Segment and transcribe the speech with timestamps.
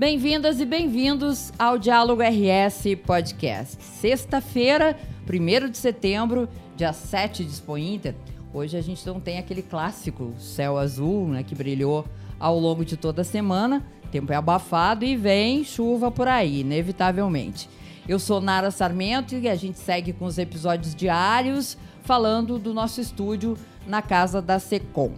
[0.00, 3.84] Bem-vindas e bem-vindos ao Diálogo RS Podcast.
[3.84, 4.96] Sexta-feira,
[5.28, 8.14] 1 de setembro, dia 7 de Expo Inter.
[8.54, 12.06] Hoje a gente não tem aquele clássico céu azul, né, que brilhou
[12.38, 13.84] ao longo de toda a semana.
[14.06, 17.68] O tempo é abafado e vem chuva por aí, inevitavelmente.
[18.08, 23.02] Eu sou Nara Sarmento e a gente segue com os episódios diários falando do nosso
[23.02, 23.54] estúdio
[23.86, 25.12] na casa da Secom.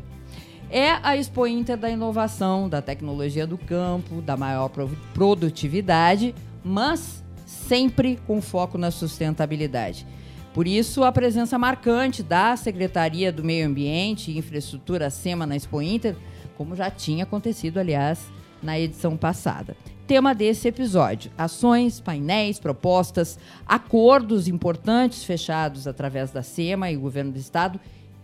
[0.75, 4.71] É a Expo Inter da inovação, da tecnologia do campo, da maior
[5.13, 10.07] produtividade, mas sempre com foco na sustentabilidade.
[10.55, 15.83] Por isso, a presença marcante da Secretaria do Meio Ambiente e Infraestrutura SEMA na Expo
[15.83, 16.17] Inter,
[16.57, 18.31] como já tinha acontecido, aliás,
[18.63, 19.77] na edição passada.
[20.07, 27.33] Tema desse episódio: ações, painéis, propostas, acordos importantes fechados através da SEMA e o governo
[27.33, 27.79] do estado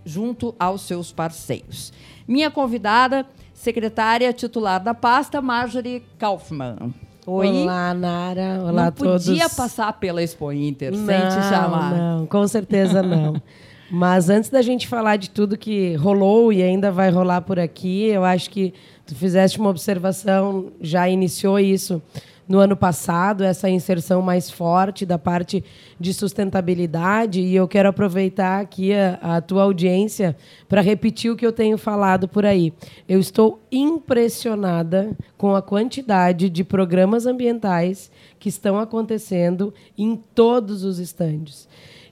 [0.05, 1.93] junto aos seus parceiros.
[2.27, 6.93] Minha convidada, secretária titular da pasta, Marjorie Kaufmann.
[7.27, 7.49] Oi.
[7.49, 8.59] Olá, Nara.
[8.63, 9.27] Olá não a todos.
[9.27, 11.95] Não podia passar pela Expo Inter não, sem te chamar.
[11.95, 13.35] Não, com certeza não.
[13.91, 18.05] Mas antes da gente falar de tudo que rolou e ainda vai rolar por aqui,
[18.07, 18.75] eu acho que
[19.09, 22.03] tu fizeste uma observação, já iniciou isso
[22.47, 25.65] no ano passado, essa inserção mais forte da parte
[25.99, 30.37] de sustentabilidade, e eu quero aproveitar aqui a, a tua audiência
[30.69, 32.71] para repetir o que eu tenho falado por aí.
[33.09, 40.99] Eu estou impressionada com a quantidade de programas ambientais que estão acontecendo em todos os
[40.99, 41.67] estandes.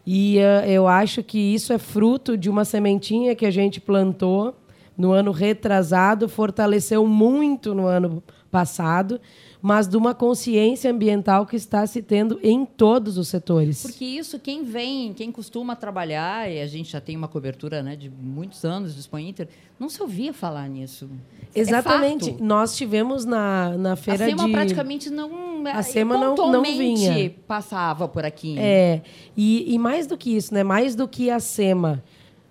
[0.07, 4.55] E uh, eu acho que isso é fruto de uma sementinha que a gente plantou
[4.97, 9.21] no ano retrasado, fortaleceu muito no ano passado,
[9.61, 13.83] mas de uma consciência ambiental que está se tendo em todos os setores.
[13.83, 17.97] Porque isso, quem vem, quem costuma trabalhar, e a gente já tem uma cobertura né,
[17.97, 21.11] de muitos anos do Expo Inter, não se ouvia falar nisso.
[21.55, 22.31] É Exatamente.
[22.31, 24.53] É Nós tivemos na, na feira a SEMA de...
[24.53, 25.67] praticamente não...
[25.67, 27.35] A SEMA não, não vinha.
[27.47, 28.57] passava por aqui.
[28.59, 29.03] É.
[29.37, 30.63] E, e mais do que isso, né?
[30.63, 32.03] mais do que a SEMA...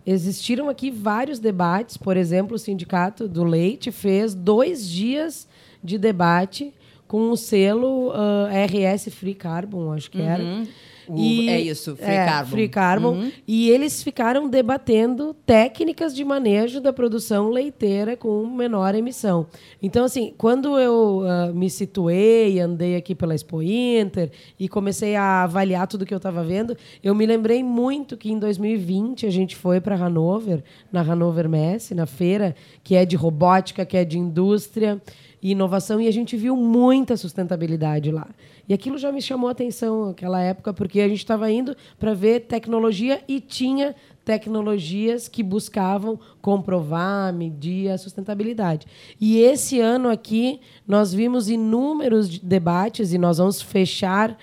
[0.06, 5.48] Existiram aqui vários debates, por exemplo, o Sindicato do Leite fez dois dias
[5.84, 6.74] de debate
[7.08, 10.44] com o selo uh, RS Free Carbon, acho que era.
[11.14, 12.52] E, é isso, Free é, Carbon.
[12.52, 13.12] Free Carbon.
[13.12, 13.32] Uhum.
[13.48, 19.48] E eles ficaram debatendo técnicas de manejo da produção leiteira com menor emissão.
[19.82, 25.44] Então, assim, quando eu uh, me situei, andei aqui pela Expo Inter e comecei a
[25.44, 29.56] avaliar tudo que eu estava vendo, eu me lembrei muito que em 2020 a gente
[29.56, 34.18] foi para Hanover, na Hanover Messe, na feira, que é de robótica, que é de
[34.18, 35.02] indústria
[35.45, 38.28] e inovação, e a gente viu muita sustentabilidade lá.
[38.67, 42.16] E aquilo já me chamou a atenção naquela época, porque a gente estava indo para
[42.16, 43.94] ver tecnologia e tinha
[44.25, 48.88] tecnologias que buscavam comprovar, medir a sustentabilidade.
[49.22, 54.35] E esse ano aqui nós vimos inúmeros debates e nós vamos fechar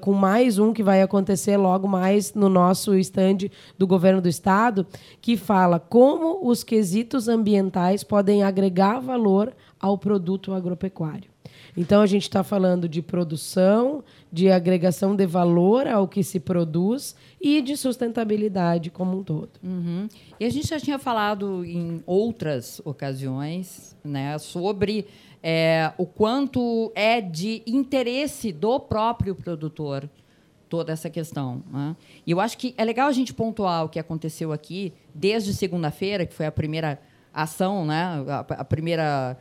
[0.00, 4.86] Com mais um que vai acontecer logo mais no nosso estande do governo do estado,
[5.20, 11.30] que fala como os quesitos ambientais podem agregar valor ao produto agropecuário.
[11.76, 17.14] Então, a gente está falando de produção, de agregação de valor ao que se produz
[17.40, 19.50] e de sustentabilidade como um todo.
[19.62, 20.08] Uhum.
[20.40, 25.06] E a gente já tinha falado em outras ocasiões né, sobre
[25.48, 30.10] é, o quanto é de interesse do próprio produtor
[30.68, 31.62] toda essa questão.
[31.72, 31.94] Né?
[32.26, 36.26] E eu acho que é legal a gente pontuar o que aconteceu aqui desde segunda-feira,
[36.26, 37.00] que foi a primeira
[37.32, 39.38] ação, né, a, a primeira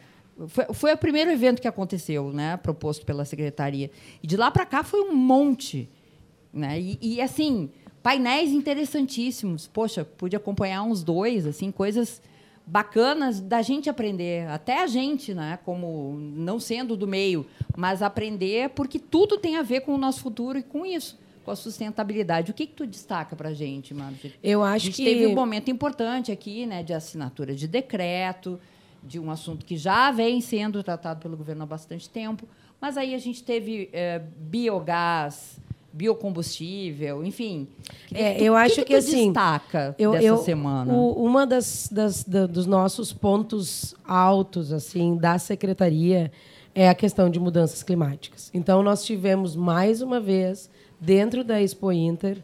[0.47, 3.89] foi, foi o primeiro evento que aconteceu, né, proposto pela secretaria.
[4.21, 5.89] E de lá para cá foi um monte,
[6.53, 6.79] né?
[6.79, 7.71] E, e, assim,
[8.03, 9.65] painéis interessantíssimos.
[9.65, 12.21] Poxa, pude acompanhar uns dois, assim, coisas
[12.65, 17.45] bacanas da gente aprender, até a gente, né, como não sendo do meio,
[17.77, 21.51] mas aprender porque tudo tem a ver com o nosso futuro e com isso com
[21.51, 22.49] a sustentabilidade.
[22.49, 24.33] O que, que tu destaca para a gente, Marjorie?
[24.43, 28.59] Eu acho que teve um momento importante aqui, né, de assinatura de decreto,
[29.03, 32.47] de um assunto que já vem sendo tratado pelo governo há bastante tempo,
[32.81, 35.59] mas aí a gente teve é, biogás,
[35.95, 37.67] biocombustível, enfim.
[38.13, 40.93] É, eu acho que, que, que assim destaca eu, dessa eu, semana.
[40.93, 46.29] O, uma das, das da, dos nossos pontos altos assim da secretaria
[46.73, 48.51] é a questão de mudanças climáticas.
[48.53, 50.69] Então nós tivemos mais uma vez
[50.99, 52.43] dentro da Expo Inter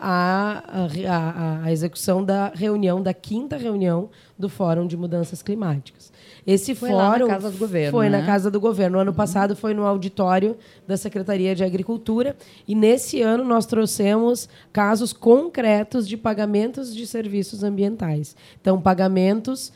[0.00, 0.64] a,
[1.08, 6.12] a, a, execução da reunião, da quinta reunião do Fórum de Mudanças Climáticas.
[6.44, 7.90] Esse foi fórum na Casa do Governo.
[7.92, 8.18] Foi né?
[8.18, 8.96] na Casa do Governo.
[8.96, 9.16] No ano uhum.
[9.16, 10.56] passado foi no auditório
[10.86, 12.36] da Secretaria de Agricultura.
[12.66, 18.34] E nesse ano nós trouxemos casos concretos de pagamentos de serviços ambientais.
[18.60, 19.72] Então, pagamentos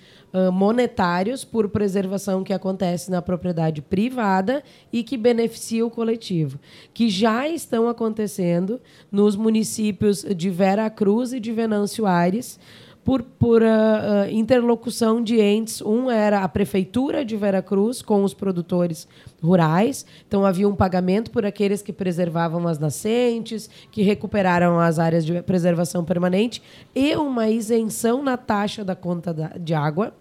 [0.52, 4.62] monetários por preservação que acontece na propriedade privada
[4.92, 6.58] e que beneficia o coletivo,
[6.92, 8.80] que já estão acontecendo
[9.10, 12.58] nos municípios de Vera Cruz e de Venâncio Aires,
[13.06, 15.80] por, por uh, uh, interlocução de entes.
[15.80, 19.06] Um era a prefeitura de Veracruz com os produtores
[19.40, 20.04] rurais.
[20.26, 25.40] Então havia um pagamento por aqueles que preservavam as nascentes, que recuperaram as áreas de
[25.42, 26.60] preservação permanente
[26.96, 30.12] e uma isenção na taxa da conta da, de água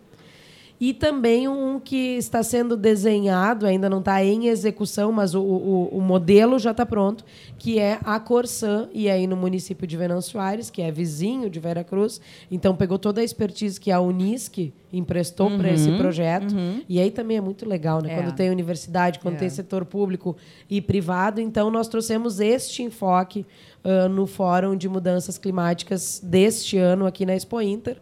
[0.80, 5.98] e também um que está sendo desenhado, ainda não está em execução, mas o, o,
[5.98, 7.24] o modelo já está pronto,
[7.58, 11.60] que é a Corsã, e aí no município de Venâncio Aires, que é vizinho de
[11.60, 12.20] Vera Cruz.
[12.52, 16.54] Então pegou toda a expertise que a Unisc emprestou uhum, para esse projeto.
[16.54, 16.82] Uhum.
[16.88, 18.14] E aí também é muito legal, né?
[18.14, 18.16] É.
[18.16, 19.40] Quando tem universidade, quando é.
[19.40, 20.36] tem setor público
[20.70, 21.40] e privado.
[21.40, 23.46] Então nós trouxemos este enfoque
[23.84, 27.98] uh, no Fórum de Mudanças Climáticas deste ano aqui na Expo Inter.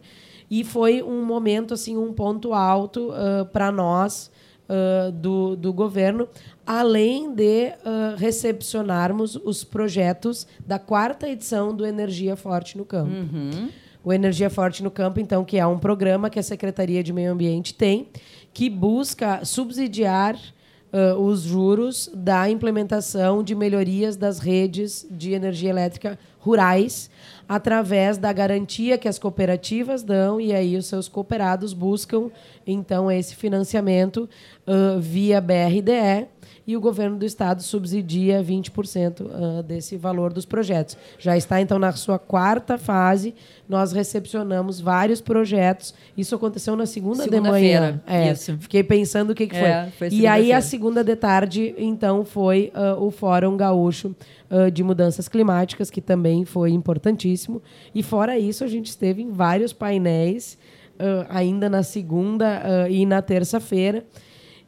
[0.54, 4.30] E foi um momento, assim, um ponto alto uh, para nós
[4.68, 6.28] uh, do, do governo,
[6.64, 13.10] além de uh, recepcionarmos os projetos da quarta edição do Energia Forte no Campo.
[13.10, 13.68] Uhum.
[14.04, 17.32] O Energia Forte no Campo, então, que é um programa que a Secretaria de Meio
[17.32, 18.10] Ambiente tem,
[18.52, 26.16] que busca subsidiar uh, os juros da implementação de melhorias das redes de energia elétrica
[26.38, 27.10] rurais
[27.48, 32.30] através da garantia que as cooperativas dão e aí os seus cooperados buscam
[32.66, 34.28] então esse financiamento
[34.66, 36.28] uh, via BRDE
[36.66, 40.96] e o governo do estado subsidia 20% uh, desse valor dos projetos.
[41.18, 43.34] Já está então na sua quarta fase.
[43.68, 45.94] Nós recepcionamos vários projetos.
[46.16, 48.00] Isso aconteceu na segunda, segunda de manhã.
[48.06, 48.56] É, Isso.
[48.58, 50.10] Fiquei pensando o que, que é, foi.
[50.10, 54.14] foi e aí a segunda de tarde então foi uh, o Fórum Gaúcho
[54.50, 57.62] uh, de Mudanças Climáticas, que também foi importantíssimo.
[57.94, 60.58] E fora isso, a gente esteve em vários painéis,
[60.94, 64.04] uh, ainda na segunda uh, e na terça-feira.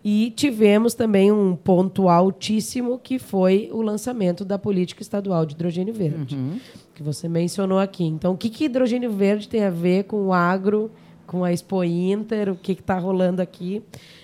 [0.05, 5.93] E tivemos também um ponto altíssimo, que foi o lançamento da política estadual de hidrogênio
[5.93, 6.61] verde, uhum.
[6.95, 8.05] que você mencionou aqui.
[8.05, 10.93] Então, o que, que hidrogênio verde tem a ver com o agro,
[11.27, 13.83] com a Expo Inter, o que está rolando aqui?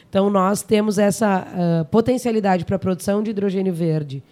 [0.08, 4.22] Então, nós temos essa uh, potencialidade para a produção de hidrogênio verde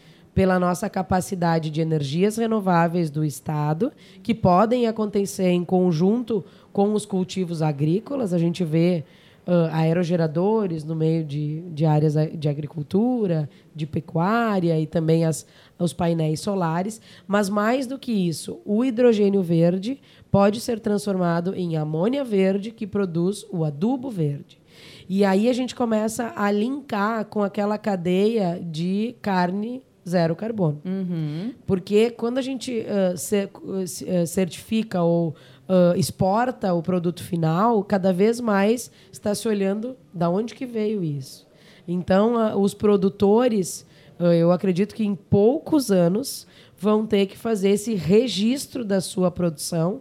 [0.40, 3.92] pela nossa capacidade de energias renováveis do Estado,
[4.22, 6.42] que podem acontecer em conjunto
[6.72, 8.32] com os cultivos agrícolas.
[8.32, 9.04] A gente vê
[9.46, 15.46] uh, aerogeradores no meio de, de áreas de agricultura, de pecuária e também as,
[15.78, 17.02] os painéis solares.
[17.28, 20.00] Mas mais do que isso, o hidrogênio verde
[20.30, 24.58] pode ser transformado em amônia verde, que produz o adubo verde.
[25.06, 30.80] E aí a gente começa a linkar com aquela cadeia de carne zero carbono.
[30.84, 31.52] Uhum.
[31.66, 35.30] Porque quando a gente uh, cer uh, certifica ou
[35.68, 41.02] uh, exporta o produto final, cada vez mais está se olhando da onde que veio
[41.02, 41.46] isso.
[41.88, 43.84] Então, os produtores,
[44.38, 46.46] eu acredito que em poucos anos
[46.78, 50.00] vão ter que fazer esse registro da sua produção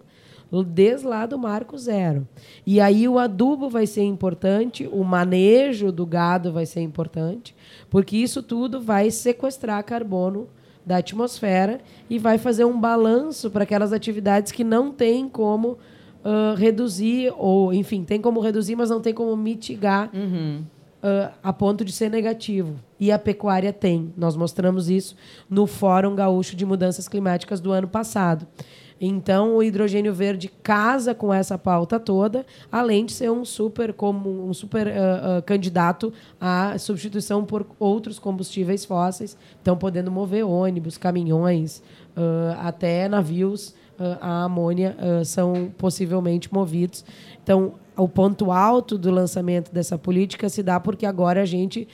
[0.66, 2.28] desde lá do marco zero.
[2.66, 7.56] E aí o adubo vai ser importante, o manejo do gado vai ser importante,
[7.90, 10.48] porque isso tudo vai sequestrar carbono
[10.86, 11.80] da atmosfera
[12.10, 15.78] e vai fazer um balanço para aquelas atividades que não tem como
[16.24, 20.64] uh, reduzir, ou, enfim, tem como reduzir, mas não tem como mitigar uhum.
[21.04, 22.76] uh, a ponto de ser negativo.
[23.00, 24.12] E a pecuária tem.
[24.18, 25.16] Nós mostramos isso
[25.50, 28.48] no Fórum Gaúcho de Mudanças Climáticas do ano passado.
[29.00, 34.48] Então, o hidrogênio verde casa com essa pauta toda, além de ser um super, como,
[34.48, 40.98] um super uh, uh, candidato à substituição por outros combustíveis fósseis, então podendo mover ônibus,
[40.98, 41.82] caminhões,
[42.18, 43.74] uh, até navios
[44.22, 47.04] a amônia são possivelmente movidos.
[47.44, 51.86] Então, o ponto alto do lançamento dessa política se dá porque agora a gente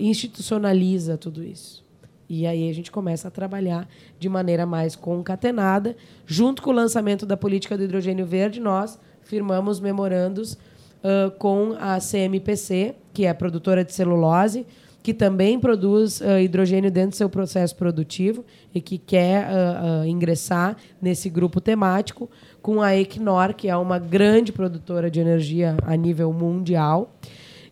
[0.00, 1.85] institucionaliza tudo isso.
[2.28, 5.96] E aí a gente começa a trabalhar de maneira mais concatenada.
[6.26, 11.98] Junto com o lançamento da política do hidrogênio verde, nós firmamos memorandos uh, com a
[12.00, 14.66] CMPC, que é produtora de celulose,
[15.02, 20.76] que também produz uh, hidrogênio dentro do seu processo produtivo e que quer uh, ingressar
[21.00, 22.28] nesse grupo temático,
[22.60, 27.14] com a Equinor, que é uma grande produtora de energia a nível mundial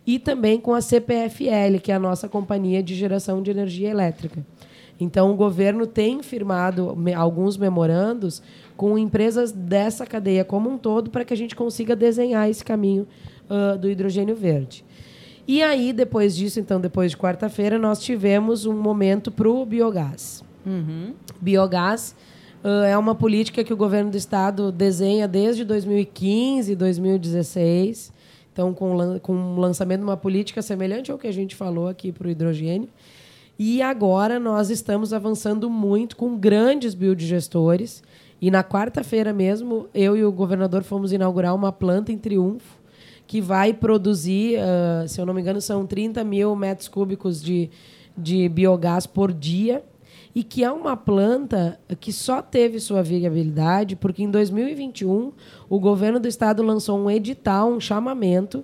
[0.05, 4.45] e também com a CPFL, que é a nossa companhia de geração de energia elétrica.
[4.99, 8.41] Então, o governo tem firmado alguns memorandos
[8.77, 13.07] com empresas dessa cadeia como um todo para que a gente consiga desenhar esse caminho
[13.49, 14.85] uh, do hidrogênio verde.
[15.47, 20.43] E aí, depois disso, então, depois de quarta-feira, nós tivemos um momento para o biogás.
[20.65, 21.13] Uhum.
[21.41, 22.15] Biogás
[22.63, 28.14] uh, é uma política que o governo do estado desenha desde 2015, 2016
[28.55, 32.09] Então, com, com o lançamento de uma política semelhante ao que a gente falou aqui
[32.09, 32.87] para o hidrogênio.
[33.59, 38.01] E agora nós estamos avançando muito com grandes biodigestores.
[38.41, 42.79] E na quarta-feira mesmo, eu e o governador fomos inaugurar uma planta em Triunfo,
[43.27, 47.69] que vai produzir, uh, se eu não me engano, são 30 mil metros cúbicos de,
[48.17, 49.83] de biogás por dia
[50.35, 55.31] e que é uma planta que só teve sua viabilidade porque em 2021
[55.69, 58.63] o governo do estado lançou um edital, um chamamento,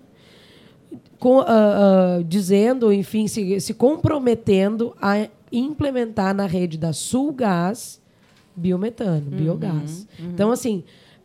[1.17, 8.01] com, uh, uh, dizendo, enfim, se, se comprometendo a implementar na rede da Sulgás
[8.53, 10.07] biometano, uhum, biogás.
[10.19, 10.31] Uhum.
[10.33, 10.83] Então, assim,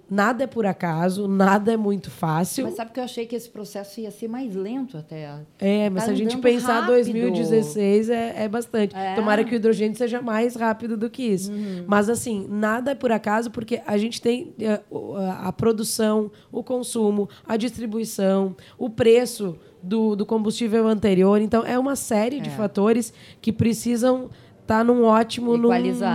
[0.09, 2.65] Nada é por acaso, nada é muito fácil.
[2.65, 5.29] Mas sabe que eu achei que esse processo ia ser mais lento até.
[5.59, 6.95] É, mas tá se a gente pensar rápido.
[6.95, 8.95] 2016 é, é bastante.
[8.95, 9.17] É.
[9.17, 11.51] Tomara que o hidrogênio seja mais rápido do que isso.
[11.51, 11.85] Uhum.
[11.89, 14.83] Mas assim, nada é por acaso, porque a gente tem a, é,
[15.29, 21.41] a, a produção, o consumo, a distribuição, o preço do, do combustível anterior.
[21.41, 22.53] Então, é uma série de é.
[22.53, 24.31] fatores que precisam
[24.67, 25.69] tá num ótimo no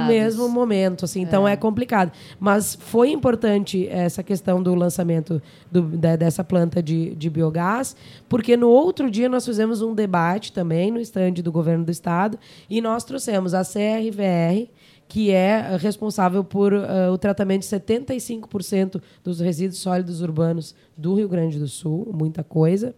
[0.08, 1.53] mesmo momento, assim, então é.
[1.53, 2.12] é complicado.
[2.39, 5.41] Mas foi importante essa questão do lançamento
[5.72, 7.96] do, da, dessa planta de, de biogás,
[8.27, 12.38] porque no outro dia nós fizemos um debate também no estande do governo do estado
[12.70, 14.67] e nós trouxemos a CRVR,
[15.08, 21.27] que é responsável por uh, o tratamento de 75% dos resíduos sólidos urbanos do Rio
[21.27, 22.93] Grande do Sul, muita coisa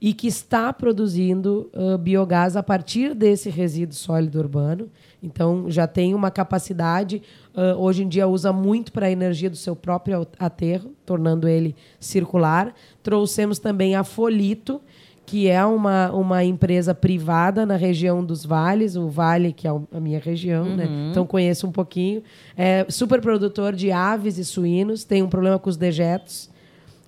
[0.00, 4.88] e que está produzindo uh, biogás a partir desse resíduo sólido urbano.
[5.20, 7.20] Então, já tem uma capacidade,
[7.54, 11.74] uh, hoje em dia usa muito para a energia do seu próprio aterro, tornando ele
[11.98, 12.72] circular.
[13.02, 14.80] Trouxemos também a Folito,
[15.26, 20.00] que é uma, uma empresa privada na região dos vales, o Vale, que é a
[20.00, 20.86] minha região, né?
[20.86, 20.90] uhum.
[20.90, 21.08] né?
[21.10, 22.22] então conheço um pouquinho.
[22.56, 26.48] É super produtor de aves e suínos, tem um problema com os dejetos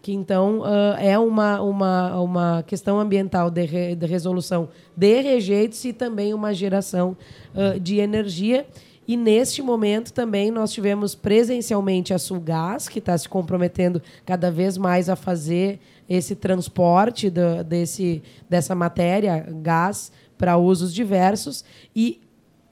[0.03, 5.85] que então uh, é uma, uma, uma questão ambiental de, re, de, resolução de rejeitos
[5.85, 7.17] e também uma geração
[7.55, 8.67] uh, de energia.
[9.07, 14.79] E neste momento também nós tivemos presencialmente a Sulgás, que está se comprometendo cada vez
[14.79, 21.65] mais a fazer esse transporte do, desse, dessa matéria, gás, para usos diversos.
[21.95, 22.21] E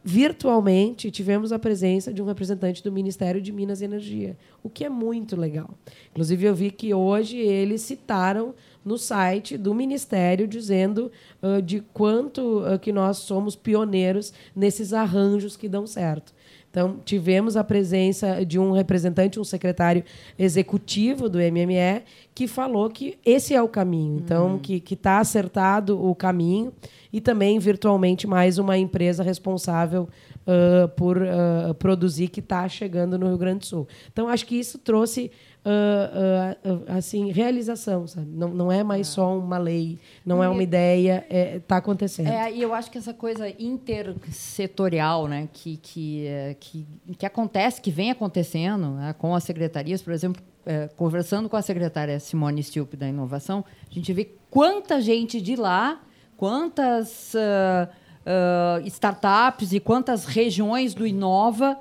[0.08, 4.82] virtualmente tivemos a presença de um representante do Ministério de Minas e Energia, o que
[4.82, 5.68] é muito legal.
[6.12, 11.12] Inclusive, eu vi que hoje eles citaram no site do Ministério dizendo
[11.42, 16.32] uh, de quanto uh, que nós somos pioneiros nesses arranjos que dão certo.
[16.78, 20.04] Então, tivemos a presença de um representante, um secretário
[20.38, 24.20] executivo do MME, que falou que esse é o caminho.
[24.25, 24.58] Então, uhum.
[24.61, 26.73] que está acertado o caminho
[27.12, 30.08] e também virtualmente mais uma empresa responsável
[30.47, 33.88] uh, por uh, produzir que está chegando no Rio Grande do Sul.
[34.12, 35.30] Então acho que isso trouxe
[35.64, 38.28] uh, assim realização, sabe?
[38.30, 39.10] Não, não é mais é.
[39.10, 42.28] só uma lei, não e é uma ideia, está é, tá acontecendo.
[42.28, 46.26] É, e eu acho que essa coisa intersetorial, né, que, que,
[46.60, 46.86] que,
[47.18, 51.62] que acontece, que vem acontecendo né, com as secretarias, por exemplo, é, conversando com a
[51.62, 56.00] secretária Simone Stilp da Inovação, a gente vê quanta gente de lá
[56.38, 57.88] quantas uh,
[58.24, 61.76] uh, startups e quantas regiões do Inova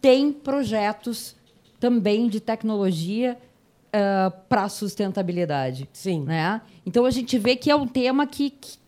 [0.00, 1.36] têm projetos
[1.80, 3.36] também de tecnologia
[3.88, 5.88] uh, para sustentabilidade.
[5.92, 6.22] Sim.
[6.24, 6.60] Né?
[6.84, 8.78] Então a gente vê que é um tema que, que,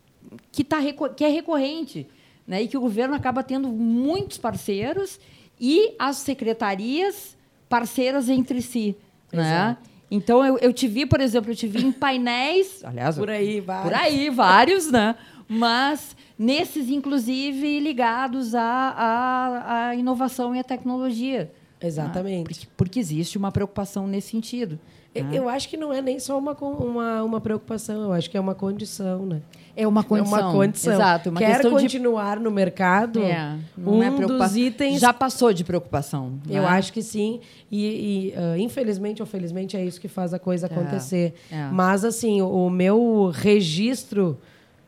[0.52, 0.78] que, tá,
[1.16, 2.06] que é recorrente
[2.46, 2.62] né?
[2.62, 5.18] e que o governo acaba tendo muitos parceiros
[5.58, 7.36] e as secretarias
[7.68, 8.94] parceiras entre si.
[9.32, 9.76] Né?
[10.10, 12.84] Então, eu, eu te vi, por exemplo, eu te vi em painéis.
[12.84, 13.90] Aliás, por aí, vários.
[13.90, 15.14] Por aí, vários, né?
[15.48, 21.50] Mas nesses, inclusive, ligados à, à, à inovação e à tecnologia.
[21.86, 22.38] Exatamente.
[22.38, 22.44] Né?
[22.44, 24.78] Porque, porque existe uma preocupação nesse sentido.
[25.14, 25.38] Eu, né?
[25.38, 28.40] eu acho que não é nem só uma, uma, uma preocupação, eu acho que é
[28.40, 29.42] uma condição, né?
[29.76, 30.38] É uma condição.
[30.38, 30.92] É uma condição.
[30.94, 31.30] Exato.
[31.30, 32.44] Uma Quer continuar de...
[32.44, 35.00] no mercado, é, um é dos itens...
[35.00, 36.34] Já passou de preocupação.
[36.48, 36.68] Eu né?
[36.68, 37.40] acho que sim.
[37.70, 41.34] E, e uh, infelizmente ou felizmente, é isso que faz a coisa é, acontecer.
[41.50, 41.68] É.
[41.70, 44.38] Mas, assim, o, o meu registro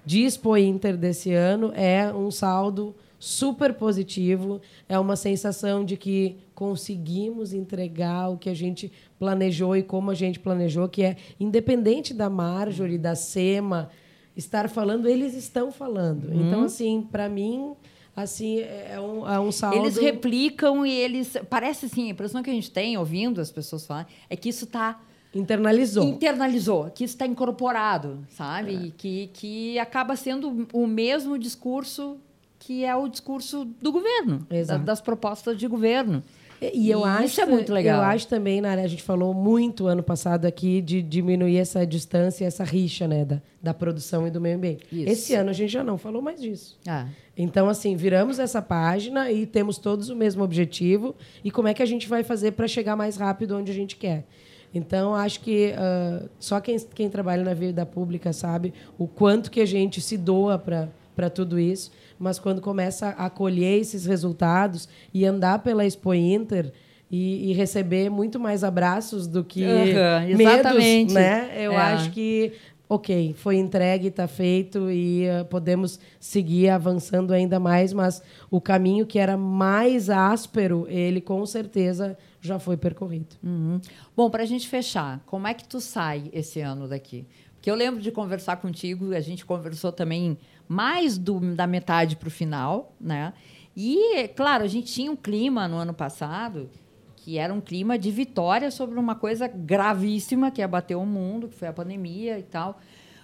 [0.04, 4.61] de Expo Inter desse ano é um saldo super positivo.
[4.88, 10.14] É uma sensação de que conseguimos entregar o que a gente planejou e como a
[10.14, 13.90] gente planejou, que é independente da Marjorie, da SEMA
[14.37, 16.28] estar falando, eles estão falando.
[16.28, 16.47] Hum.
[16.47, 17.75] Então, assim, para mim,
[18.16, 19.78] assim, é um, é um saldo...
[19.78, 21.37] Eles replicam e eles...
[21.49, 24.64] Parece, assim, a impressão que a gente tem, ouvindo as pessoas falar, é que isso
[24.64, 25.00] está...
[25.35, 26.04] Internalizou.
[26.04, 28.88] Internalizou, que isso está incorporado, sabe?
[28.88, 28.92] É.
[28.97, 32.18] Que, que acaba sendo o mesmo discurso
[32.66, 36.23] que é o discurso do governo, da, das propostas de governo.
[36.62, 37.99] E, eu E acho isso é muito legal.
[37.99, 42.47] Eu acho também, Nara, a gente falou muito ano passado aqui de diminuir essa distância,
[42.47, 44.87] essa rixa, né, da, da produção e do meio ambiente.
[44.90, 45.11] Isso.
[45.11, 46.78] Esse ano a gente já não falou mais disso.
[46.88, 47.06] Ah,
[47.37, 51.14] Então, assim, viramos essa página e temos todos o mesmo objetivo.
[51.44, 53.97] E como é que a gente vai fazer para chegar mais rápido onde a gente
[53.97, 54.25] quer?
[54.73, 59.61] Então, acho que ah, só quem, quem trabalha na vida pública sabe o quanto que
[59.61, 60.88] a gente se doa para
[61.30, 61.90] tudo isso.
[62.18, 66.73] Mas quando começa a colher esses resultados e andar pela Expo Inter
[67.11, 71.50] e, e receber muito mais abraços do que Aham, medos, né?
[71.56, 71.76] Eu É.
[71.76, 72.52] acho que
[72.88, 79.06] ok, foi entregue, está feito e uh, podemos seguir avançando ainda mais, mas o caminho
[79.06, 83.37] que era mais áspero, ele com certeza já foi percorrido.
[83.42, 83.80] Uhum.
[84.16, 87.26] Bom, para a gente fechar, como é que tu sai esse ano daqui?
[87.54, 90.37] Porque eu lembro de conversar contigo, a gente conversou também
[90.68, 93.33] mais do- da metade para o final, né?
[93.76, 96.71] E, claro, a gente tinha um clima no ano passado
[97.16, 101.54] que era um clima de vitória sobre uma coisa gravíssima que abateu o mundo, que
[101.56, 102.78] foi a pandemia e tal.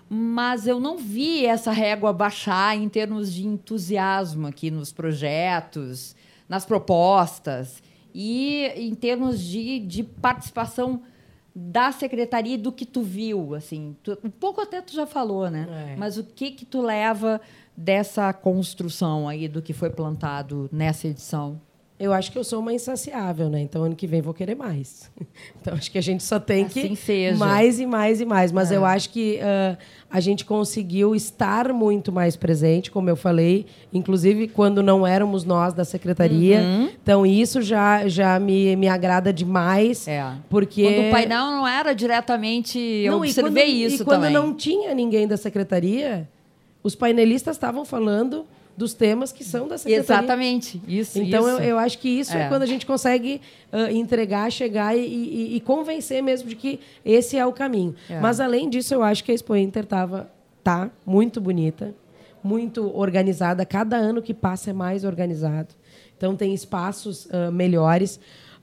[0.09, 6.16] Mas eu não vi essa régua baixar em termos de entusiasmo aqui nos projetos,
[6.49, 7.82] nas propostas
[8.14, 11.02] e em termos de, de participação
[11.54, 15.50] da secretaria e do que tu viu, assim, tu- um pouco até tu já falou,
[15.50, 15.92] né?
[15.92, 15.97] É.
[15.97, 17.40] Mas o que que tu leva
[17.76, 21.61] dessa construção aí do que foi plantado nessa edição?
[22.00, 23.61] Eu acho que eu sou uma insaciável, né?
[23.61, 25.11] Então ano que vem vou querer mais.
[25.61, 27.37] Então acho que a gente só tem Assim que seja.
[27.37, 28.50] mais e mais e mais.
[28.50, 28.76] Mas É.
[28.76, 29.76] eu acho que ah,
[30.11, 35.75] a gente conseguiu estar muito mais presente, como eu falei, inclusive quando não éramos nós
[35.75, 36.61] da secretaria.
[36.61, 36.88] Uhum.
[37.02, 40.09] Então isso já, já me, me agrada demais.
[40.09, 40.25] É.
[40.49, 42.78] Porque Quando o painel não era diretamente.
[42.78, 44.33] Eu Não, e observei quando- isso E quando também.
[44.33, 46.26] não tinha ninguém da secretaria,
[46.83, 48.47] os painelistas estavam falando
[48.80, 50.00] dos temas que são da secretaria.
[50.02, 50.80] Exatamente.
[50.88, 51.18] Isso.
[51.20, 51.60] Então, isso.
[51.62, 52.49] eu, eu acho que isso é, É.
[52.49, 57.37] quando a gente consegue ah, entregar, chegar e, e- e convencer mesmo de que esse
[57.37, 57.94] é o caminho.
[58.08, 58.18] É.
[58.18, 60.30] Mas, além disso, eu acho que a Expo Inter tava,
[60.64, 61.94] tá muito bonita,
[62.42, 63.66] muito organizada.
[63.66, 65.75] Cada ano que passa é mais organizado.
[66.16, 68.18] Então, tem espaços ah, melhores.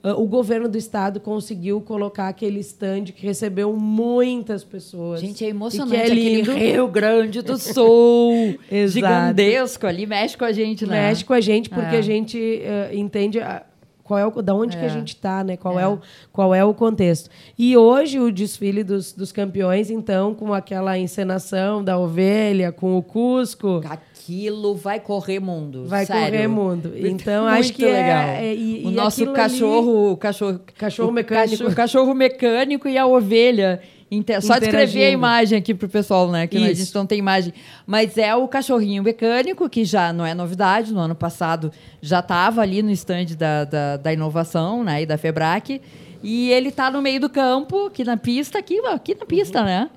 [0.10, 5.20] Ah, o governo do estado conseguiu colocar aquele stand que recebeu muitas pessoas.
[5.22, 5.96] Gente, é E emocionante.
[5.96, 6.52] é lindo.
[6.52, 8.58] Aquele Rio Grande do Sul.
[8.88, 10.06] Gigantesco ali.
[10.06, 11.08] Mexe com a gente, né?
[11.10, 12.00] mexe com a gente porque É.
[12.00, 13.64] a gente eh, entende a-
[14.08, 14.90] qual é o, da onde que a É.
[14.90, 15.58] gente está, né?
[15.58, 15.84] Qual é.
[15.84, 15.88] É.
[15.88, 16.00] o,
[16.32, 17.30] qual é o contexto.
[17.60, 23.04] E hoje o desfile dos, dos campeões, então, com aquela encenação da ovelha, com o
[23.04, 25.86] Cusco, Aquilo vai correr mundo.
[25.86, 26.32] vai sério.
[26.32, 26.94] correr mundo.
[26.96, 28.24] Então, Muito acho que legal.
[28.30, 31.50] é, é- e- o e nosso cachorro, o cachorro, Cachorro o mecânico.
[31.58, 33.82] cachorro, cachorro mecânico e a ovelha.
[34.10, 36.48] Inter- Só descrever a imagem aqui pro pessoal, né?
[36.48, 37.54] Que a gente não tem imagem.
[37.86, 40.94] Mas é o cachorrinho mecânico, que já não é novidade.
[40.94, 45.02] No ano passado já estava ali no stand da, da, da inovação né?
[45.02, 45.82] e da FEBRAC.
[46.24, 49.90] E ele está no meio do campo, aqui na pista, aqui, aqui na pista, né?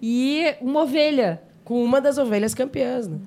[0.00, 1.40] E uma ovelha.
[1.68, 3.06] Com uma das ovelhas campeãs.
[3.06, 3.18] Né?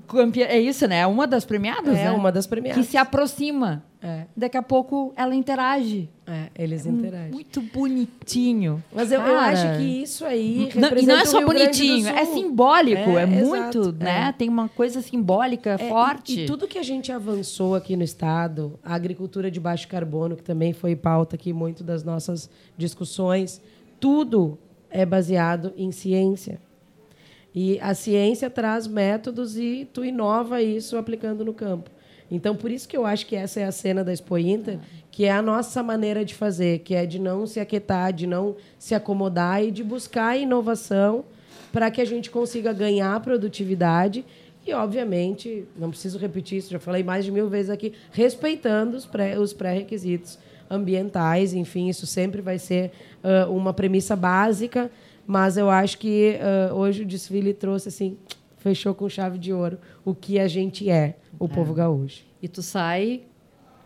[0.50, 1.06] É isso, né?
[1.06, 2.12] Uma das premiadas, É, né?
[2.12, 2.84] uma das premiadas.
[2.84, 3.84] Que se aproxima.
[4.02, 6.10] É, Daqui a pouco ela interage.
[6.26, 7.30] é, eles interagem.
[7.32, 8.84] Muito bonitinho.
[8.92, 13.12] Mas eu, eu acho que isso aí Não, e não é só bonitinho, é simbólico,
[13.12, 14.30] é, É, muito, exato, né?
[14.30, 14.32] é.
[14.32, 16.40] Tem uma coisa simbólica É, e- forte.
[16.42, 20.42] E, tudo que a gente avançou aqui no Estado, a agricultura de baixo carbono, que
[20.42, 23.62] também foi pauta aqui muito das nossas discussões,
[24.00, 24.58] tudo
[24.90, 26.60] é baseado em ciência.
[27.54, 31.90] E a ciência traz métodos e tu inova isso aplicando no campo.
[32.30, 34.80] Então, por isso que eu acho que essa é a cena da Expo Inter,
[35.12, 38.56] que é a nossa maneira de fazer, que é de não se aquietar, de não
[38.80, 41.26] se acomodar e de buscar inovação
[41.74, 44.24] para que a gente consiga ganhar produtividade
[44.66, 49.06] e, obviamente, não preciso repetir isso, já falei mais de mil vezes aqui, respeitando os
[49.06, 50.38] pré- os pré-requisitos
[50.70, 52.92] ambientais, enfim, isso sempre vai ser
[53.50, 54.90] uma premissa básica,
[55.32, 58.18] mas eu acho que ah, hoje o desfile trouxe assim,
[58.58, 62.26] fechou com chave de ouro o que a gente é, o povo gaúcho.
[62.42, 63.22] E tu sai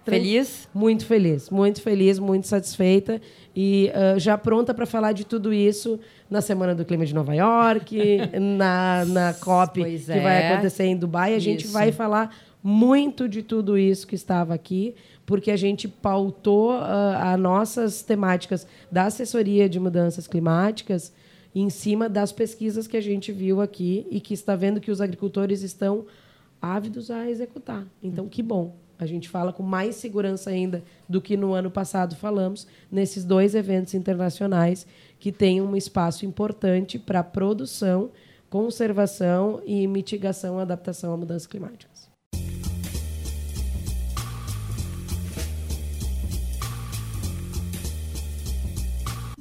[0.03, 0.67] feliz?
[0.73, 3.21] Muito feliz, muito feliz, muito satisfeita
[3.55, 7.36] e ah, já pronta para falar de tudo isso na Semana do Clima de Nova
[7.36, 7.95] York,
[8.58, 10.51] na, na COP Pois que vai é.
[10.51, 11.36] acontecer em Dubai.
[11.36, 11.73] A gente Isso.
[11.73, 14.95] vai falar muito de tudo isso que estava aqui,
[15.27, 21.13] porque a gente pautou ah, as nossas temáticas da assessoria de mudanças climáticas
[21.55, 24.99] em cima das pesquisas que a gente viu aqui e que está vendo que os
[24.99, 26.05] agricultores estão
[26.61, 27.87] ávidos a executar.
[28.03, 28.75] Então, que bom.
[28.99, 33.55] A gente fala com mais segurança ainda do que no ano passado falamos, nesses dois
[33.55, 34.85] eventos internacionais
[35.19, 38.11] que têm um espaço importante para produção,
[38.49, 41.94] conservação e mitigação e adaptação a mudanças climáticas.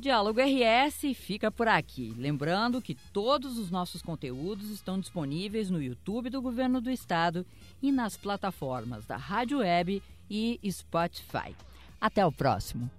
[0.04, 2.12] Diálogo RS fica por aqui.
[2.18, 7.46] Lembrando que todos os nossos conteúdos estão disponíveis no YouTube do Governo do Estado
[7.80, 11.56] e nas plataformas da Rádio Web e Spotify.
[11.98, 12.90] Até o próximo.